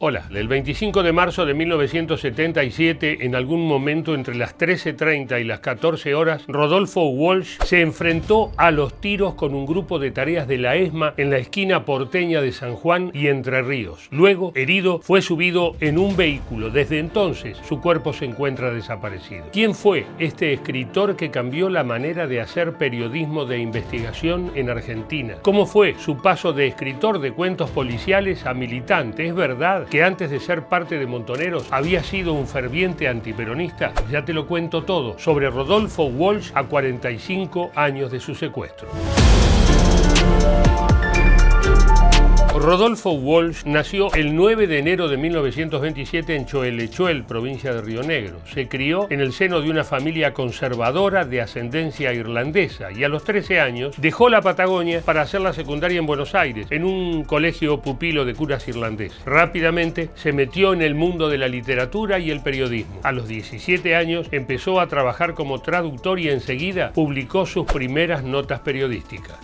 [0.00, 5.58] Hola, el 25 de marzo de 1977, en algún momento entre las 13.30 y las
[5.58, 10.58] 14 horas, Rodolfo Walsh se enfrentó a los tiros con un grupo de tareas de
[10.58, 14.06] la ESMA en la esquina porteña de San Juan y Entre Ríos.
[14.12, 16.70] Luego, herido, fue subido en un vehículo.
[16.70, 19.46] Desde entonces, su cuerpo se encuentra desaparecido.
[19.52, 25.38] ¿Quién fue este escritor que cambió la manera de hacer periodismo de investigación en Argentina?
[25.42, 29.26] ¿Cómo fue su paso de escritor de cuentos policiales a militante?
[29.26, 34.24] ¿Es verdad que antes de ser parte de Montoneros había sido un ferviente antiperonista, ya
[34.24, 38.88] te lo cuento todo sobre Rodolfo Walsh a 45 años de su secuestro.
[42.60, 48.40] Rodolfo Walsh nació el 9 de enero de 1927 en Choelechuel, provincia de Río Negro.
[48.52, 53.22] Se crió en el seno de una familia conservadora de ascendencia irlandesa y a los
[53.22, 57.80] 13 años dejó la Patagonia para hacer la secundaria en Buenos Aires, en un colegio
[57.80, 59.24] pupilo de curas irlandeses.
[59.24, 62.98] Rápidamente se metió en el mundo de la literatura y el periodismo.
[63.04, 68.60] A los 17 años empezó a trabajar como traductor y enseguida publicó sus primeras notas
[68.60, 69.36] periodísticas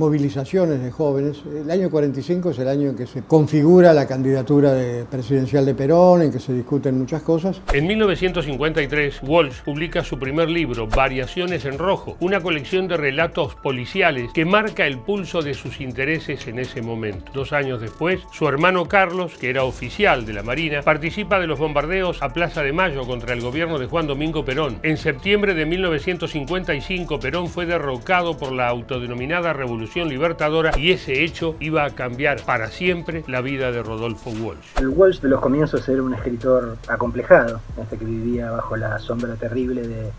[0.00, 1.42] movilizaciones de jóvenes.
[1.54, 4.74] El año 45 es el año en que se configura la candidatura
[5.10, 7.60] presidencial de Perón, en que se discuten muchas cosas.
[7.74, 14.30] En 1953, Walsh publica su primer libro, Variaciones en Rojo, una colección de relatos policiales
[14.32, 17.30] que marca el pulso de sus intereses en ese momento.
[17.34, 21.58] Dos años después, su hermano Carlos, que era oficial de la Marina, participa de los
[21.58, 24.78] bombardeos a Plaza de Mayo contra el gobierno de Juan Domingo Perón.
[24.82, 31.56] En septiembre de 1955, Perón fue derrocado por la autodenominada Revolución Libertadora y ese hecho
[31.58, 34.78] iba a cambiar para siempre la vida de Rodolfo Walsh.
[34.78, 39.34] El Walsh de los comienzos era un escritor acomplejado, este que vivía bajo la sombra
[39.34, 40.12] terrible de,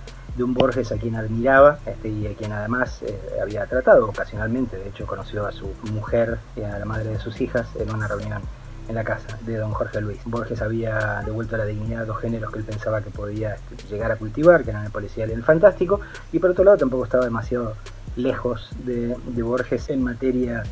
[0.44, 4.76] un Borges a quien admiraba este, y a quien además eh, había tratado ocasionalmente.
[4.76, 8.08] De hecho, conoció a su mujer y a la madre de sus hijas en una
[8.08, 8.42] reunión
[8.90, 10.20] en la casa de don Jorge Luis.
[10.26, 13.58] Borges había devuelto a la dignidad a dos géneros que él pensaba que podía
[13.90, 17.04] llegar a cultivar, que eran el policial y el fantástico, y por otro lado tampoco
[17.04, 17.76] estaba demasiado
[18.16, 20.64] lejos de, Borges en materia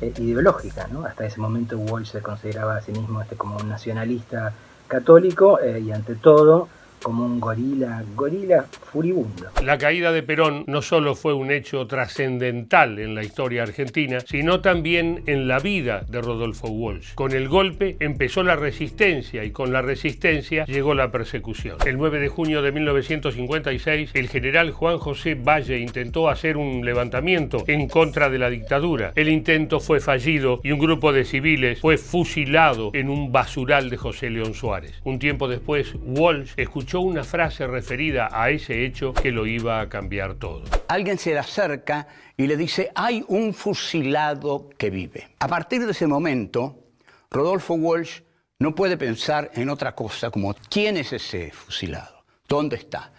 [0.00, 0.88] eh, ideológica.
[0.88, 1.04] ¿no?
[1.04, 4.52] Hasta ese momento Walsh se consideraba a sí mismo este, como un nacionalista
[4.86, 6.68] católico eh, y ante todo
[7.02, 9.48] como un gorila, gorila furibundo.
[9.62, 14.60] La caída de Perón no solo fue un hecho trascendental en la historia argentina, sino
[14.60, 17.14] también en la vida de Rodolfo Walsh.
[17.14, 21.78] Con el golpe empezó la resistencia y con la resistencia llegó la persecución.
[21.86, 27.64] El 9 de junio de 1956, el general Juan José Valle intentó hacer un levantamiento
[27.66, 29.12] en contra de la dictadura.
[29.14, 33.96] El intento fue fallido y un grupo de civiles fue fusilado en un basural de
[33.96, 35.00] José León Suárez.
[35.04, 39.88] Un tiempo después, Walsh escuchó una frase referida a ese hecho que lo iba a
[39.88, 40.64] cambiar todo.
[40.88, 45.28] Alguien se le acerca y le dice, hay un fusilado que vive.
[45.38, 46.84] A partir de ese momento,
[47.30, 48.22] Rodolfo Walsh
[48.58, 53.12] no puede pensar en otra cosa como quién es ese fusilado, dónde está,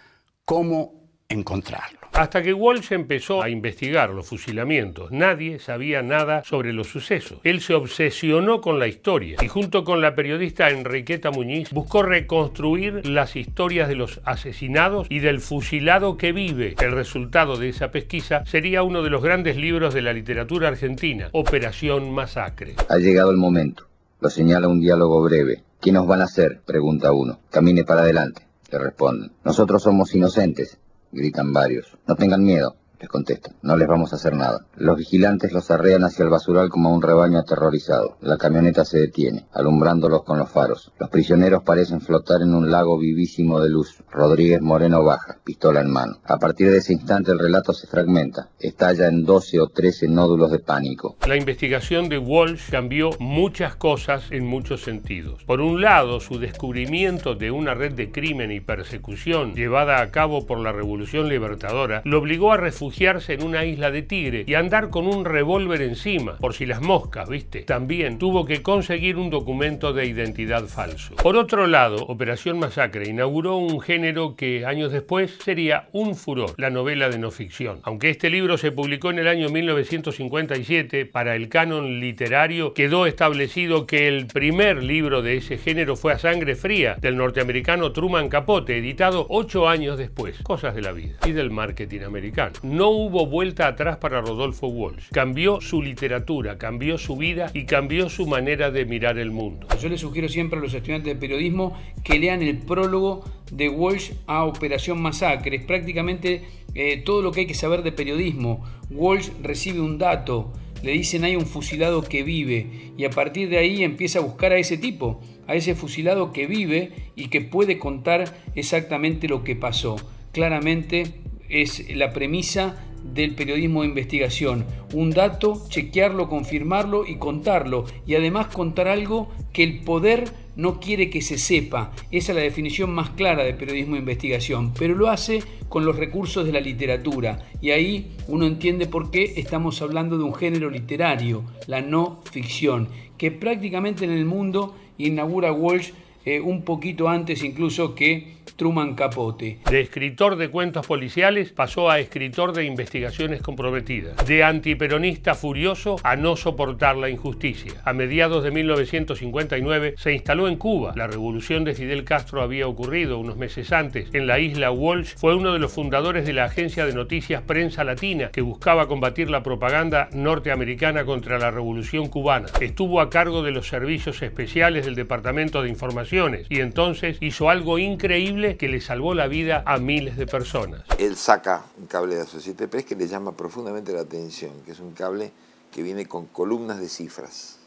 [0.44, 1.99] cómo encontrarlo.
[2.20, 7.38] Hasta que Walsh empezó a investigar los fusilamientos, nadie sabía nada sobre los sucesos.
[7.44, 13.08] Él se obsesionó con la historia y junto con la periodista Enriqueta Muñiz buscó reconstruir
[13.08, 16.74] las historias de los asesinados y del fusilado que vive.
[16.78, 21.30] El resultado de esa pesquisa sería uno de los grandes libros de la literatura argentina,
[21.32, 22.74] Operación Masacre.
[22.90, 23.86] Ha llegado el momento.
[24.20, 25.62] Lo señala un diálogo breve.
[25.80, 26.60] ¿Qué nos van a hacer?
[26.66, 27.40] pregunta uno.
[27.50, 29.32] Camine para adelante, le responden.
[29.42, 30.78] Nosotros somos inocentes
[31.12, 31.86] gritan varios.
[32.06, 33.54] No tengan miedo les contestan.
[33.62, 34.66] No les vamos a hacer nada.
[34.76, 38.16] Los vigilantes los arrean hacia el basural como un rebaño aterrorizado.
[38.20, 40.92] La camioneta se detiene, alumbrándolos con los faros.
[40.98, 44.02] Los prisioneros parecen flotar en un lago vivísimo de luz.
[44.10, 46.18] Rodríguez Moreno baja, pistola en mano.
[46.24, 48.50] A partir de ese instante el relato se fragmenta.
[48.58, 51.16] Estalla en 12 o 13 nódulos de pánico.
[51.26, 55.42] La investigación de Walsh cambió muchas cosas en muchos sentidos.
[55.44, 60.46] Por un lado, su descubrimiento de una red de crimen y persecución llevada a cabo
[60.46, 62.56] por la Revolución Libertadora lo obligó a
[62.90, 66.82] refugiarse en una isla de Tigre y andar con un revólver encima, por si las
[66.82, 67.60] moscas, ¿viste?
[67.60, 71.14] También tuvo que conseguir un documento de identidad falso.
[71.14, 76.70] Por otro lado, Operación Masacre inauguró un género que años después sería un furor, la
[76.70, 77.78] novela de no ficción.
[77.84, 83.86] Aunque este libro se publicó en el año 1957, para el canon literario quedó establecido
[83.86, 88.78] que el primer libro de ese género fue A Sangre Fría, del norteamericano Truman Capote,
[88.78, 90.42] editado ocho años después.
[90.42, 95.10] Cosas de la vida y del marketing americano no hubo vuelta atrás para Rodolfo Walsh.
[95.12, 99.66] Cambió su literatura, cambió su vida y cambió su manera de mirar el mundo.
[99.82, 103.22] Yo le sugiero siempre a los estudiantes de periodismo que lean el prólogo
[103.52, 105.56] de Walsh a Operación Masacre.
[105.56, 106.42] Es prácticamente
[106.74, 108.64] eh, todo lo que hay que saber de periodismo.
[108.88, 110.50] Walsh recibe un dato
[110.82, 114.52] le dicen hay un fusilado que vive y a partir de ahí empieza a buscar
[114.52, 119.54] a ese tipo, a ese fusilado que vive y que puede contar exactamente lo que
[119.54, 119.96] pasó.
[120.32, 121.20] Claramente
[121.50, 124.64] es la premisa del periodismo de investigación.
[124.92, 127.84] Un dato, chequearlo, confirmarlo y contarlo.
[128.06, 131.92] Y además contar algo que el poder no quiere que se sepa.
[132.10, 134.72] Esa es la definición más clara de periodismo de investigación.
[134.78, 137.46] Pero lo hace con los recursos de la literatura.
[137.60, 142.88] Y ahí uno entiende por qué estamos hablando de un género literario, la no ficción,
[143.16, 145.92] que prácticamente en el mundo inaugura Walsh
[146.26, 149.58] eh, un poquito antes incluso que Truman Capote.
[149.70, 154.24] De escritor de cuentos policiales pasó a escritor de investigaciones comprometidas.
[154.26, 157.74] De antiperonista furioso a no soportar la injusticia.
[157.84, 160.92] A mediados de 1959 se instaló en Cuba.
[160.96, 164.08] La revolución de Fidel Castro había ocurrido unos meses antes.
[164.12, 167.84] En la isla Walsh fue uno de los fundadores de la agencia de noticias Prensa
[167.84, 172.48] Latina que buscaba combatir la propaganda norteamericana contra la revolución cubana.
[172.60, 177.78] Estuvo a cargo de los servicios especiales del Departamento de Informaciones y entonces hizo algo
[177.78, 180.82] increíble que le salvó la vida a miles de personas.
[180.98, 184.80] Él saca un cable de Associated Press que le llama profundamente la atención, que es
[184.80, 185.32] un cable
[185.70, 187.58] que viene con columnas de cifras.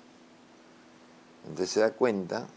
[1.47, 2.47] Entonces se da cuenta,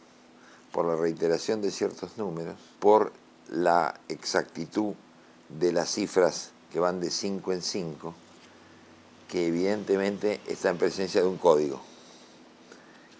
[0.73, 3.13] por la reiteración de ciertos números, por
[3.51, 4.95] la exactitud
[5.49, 8.15] de las cifras que van de 5 en 5,
[9.29, 11.81] que evidentemente está en presencia de un código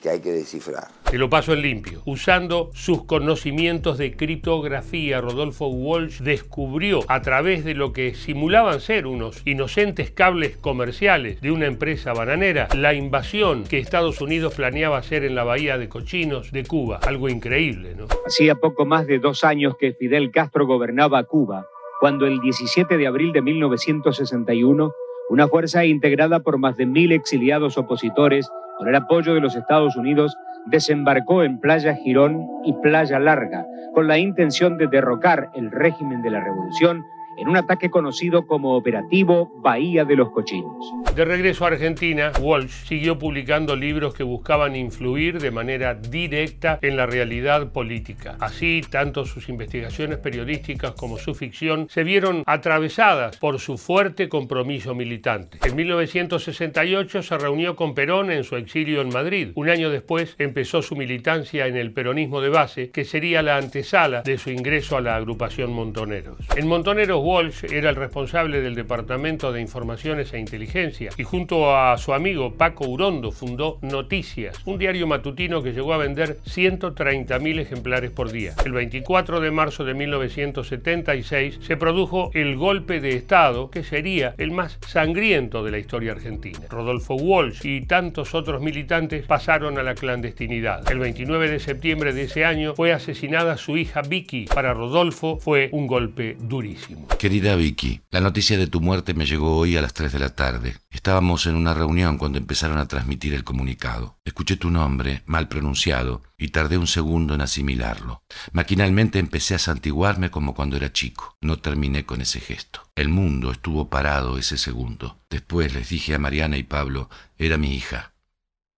[0.03, 0.96] que hay que descifrar.
[1.11, 2.03] Te lo paso en limpio.
[2.05, 9.07] Usando sus conocimientos de criptografía, Rodolfo Walsh descubrió a través de lo que simulaban ser
[9.07, 15.23] unos inocentes cables comerciales de una empresa bananera la invasión que Estados Unidos planeaba hacer
[15.23, 16.99] en la bahía de Cochinos de Cuba.
[17.07, 18.09] Algo increíble, ¿no?
[18.27, 21.69] Hacía poco más de dos años que Fidel Castro gobernaba Cuba,
[22.01, 24.93] cuando el 17 de abril de 1961
[25.29, 29.97] una fuerza integrada por más de mil exiliados opositores con el apoyo de los Estados
[29.97, 30.37] Unidos,
[30.67, 36.31] desembarcó en Playa Girón y Playa Larga, con la intención de derrocar el régimen de
[36.31, 37.05] la revolución
[37.37, 40.93] en un ataque conocido como Operativo Bahía de los Cochinos.
[41.15, 46.97] De regreso a Argentina, Walsh siguió publicando libros que buscaban influir de manera directa en
[46.97, 48.37] la realidad política.
[48.41, 54.95] Así, tanto sus investigaciones periodísticas como su ficción se vieron atravesadas por su fuerte compromiso
[54.95, 55.59] militante.
[55.65, 59.53] En 1968 se reunió con Perón en su exilio en Madrid.
[59.55, 64.23] Un año después empezó su militancia en el peronismo de base, que sería la antesala
[64.23, 66.39] de su ingreso a la agrupación Montoneros.
[66.57, 71.99] En Montoneros Walsh era el responsable del Departamento de Informaciones e Inteligencia y junto a
[71.99, 78.13] su amigo Paco Urondo fundó Noticias, un diario matutino que llegó a vender 130.000 ejemplares
[78.13, 78.55] por día.
[78.65, 84.53] El 24 de marzo de 1976 se produjo el golpe de Estado que sería el
[84.53, 86.61] más sangriento de la historia argentina.
[86.71, 90.89] Rodolfo Walsh y tantos otros militantes pasaron a la clandestinidad.
[90.93, 94.45] El 29 de septiembre de ese año fue asesinada su hija Vicky.
[94.45, 97.09] Para Rodolfo fue un golpe durísimo.
[97.19, 100.35] Querida Vicky, la noticia de tu muerte me llegó hoy a las 3 de la
[100.35, 100.77] tarde.
[100.91, 104.19] Estábamos en una reunión cuando empezaron a transmitir el comunicado.
[104.25, 108.23] Escuché tu nombre, mal pronunciado, y tardé un segundo en asimilarlo.
[108.53, 111.37] Maquinalmente empecé a santiguarme como cuando era chico.
[111.41, 112.83] No terminé con ese gesto.
[112.95, 115.19] El mundo estuvo parado ese segundo.
[115.31, 117.09] Después les dije a Mariana y Pablo,
[117.39, 118.13] era mi hija.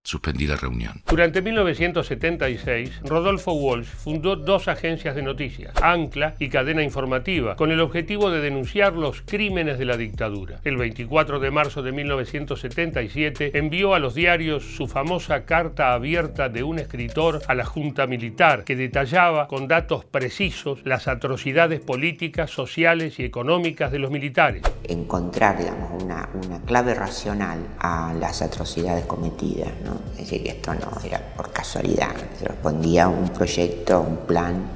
[0.09, 1.03] Suspendí la reunión.
[1.07, 7.83] Durante 1976, Rodolfo Walsh fundó dos agencias de noticias, Ancla y Cadena Informativa, con el
[7.83, 10.63] objetivo de denunciar los crímenes de la dictadura.
[10.65, 16.63] El 24 de marzo de 1977 envió a los diarios su famosa carta abierta de
[16.63, 23.19] un escritor a la Junta Militar, que detallaba con datos precisos las atrocidades políticas, sociales
[23.19, 24.63] y económicas de los militares.
[24.85, 29.69] Encontrar digamos, una, una clave racional a las atrocidades cometidas.
[29.85, 29.98] ¿no?
[30.13, 34.69] Es decir, que esto no era por casualidad, respondía a un proyecto, un plan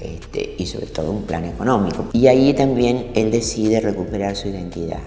[0.00, 2.06] este, y sobre todo un plan económico.
[2.12, 5.00] Y ahí también él decide recuperar su identidad,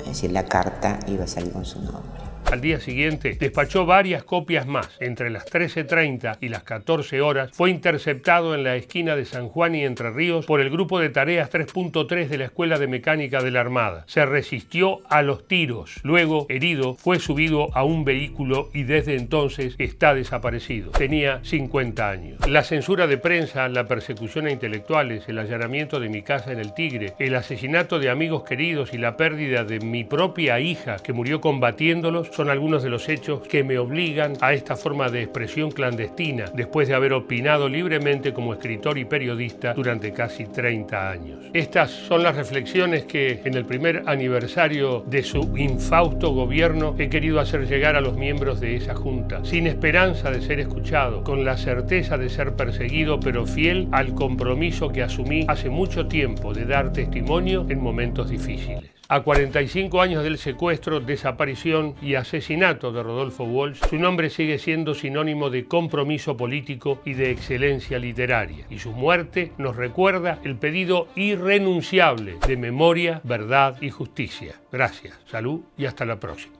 [0.00, 2.22] es decir, la carta iba a salir con su nombre.
[2.50, 4.88] Al día siguiente despachó varias copias más.
[5.00, 9.74] Entre las 13.30 y las 14 horas fue interceptado en la esquina de San Juan
[9.74, 13.50] y Entre Ríos por el grupo de tareas 3.3 de la Escuela de Mecánica de
[13.50, 14.04] la Armada.
[14.06, 16.00] Se resistió a los tiros.
[16.04, 20.92] Luego, herido, fue subido a un vehículo y desde entonces está desaparecido.
[20.92, 22.48] Tenía 50 años.
[22.48, 26.72] La censura de prensa, la persecución a intelectuales, el allanamiento de mi casa en el
[26.72, 31.42] Tigre, el asesinato de amigos queridos y la pérdida de mi propia hija que murió
[31.42, 36.44] combatiéndolos son algunos de los hechos que me obligan a esta forma de expresión clandestina
[36.54, 41.46] después de haber opinado libremente como escritor y periodista durante casi 30 años.
[41.52, 47.40] Estas son las reflexiones que en el primer aniversario de su infausto gobierno he querido
[47.40, 51.56] hacer llegar a los miembros de esa junta, sin esperanza de ser escuchado, con la
[51.56, 56.92] certeza de ser perseguido, pero fiel al compromiso que asumí hace mucho tiempo de dar
[56.92, 58.97] testimonio en momentos difíciles.
[59.10, 64.94] A 45 años del secuestro, desaparición y asesinato de Rodolfo Walsh, su nombre sigue siendo
[64.94, 68.66] sinónimo de compromiso político y de excelencia literaria.
[68.68, 74.60] Y su muerte nos recuerda el pedido irrenunciable de memoria, verdad y justicia.
[74.70, 76.57] Gracias, salud y hasta la próxima.